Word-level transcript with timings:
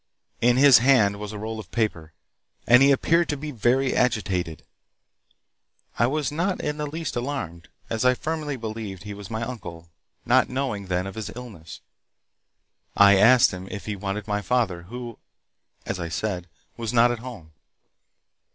In 0.41 0.57
his 0.57 0.79
hand 0.79 1.17
was 1.19 1.31
a 1.31 1.37
roll 1.37 1.59
of 1.59 1.69
paper, 1.69 2.11
and 2.65 2.81
he 2.81 2.89
appeared 2.89 3.29
to 3.29 3.37
be 3.37 3.51
very 3.51 3.93
agitated. 3.93 4.63
I 5.99 6.07
was 6.07 6.31
not 6.31 6.59
in 6.59 6.77
the 6.77 6.87
least 6.87 7.15
alarmed, 7.15 7.67
as 7.87 8.03
I 8.03 8.15
firmly 8.15 8.55
believed 8.57 9.03
he 9.03 9.13
was 9.13 9.29
my 9.29 9.43
uncle, 9.43 9.91
not 10.25 10.49
knowing 10.49 10.87
then 10.87 11.05
of 11.05 11.13
his 11.13 11.29
illness. 11.35 11.81
I 12.97 13.15
asked 13.17 13.51
him 13.51 13.67
if 13.69 13.85
he 13.85 13.95
wanted 13.95 14.27
my 14.27 14.41
father, 14.41 14.81
who, 14.89 15.19
as 15.85 15.99
I 15.99 16.09
said, 16.09 16.47
was 16.77 16.91
not 16.91 17.11
at 17.11 17.19
home. 17.19 17.51